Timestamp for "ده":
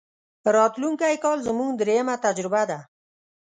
2.69-2.79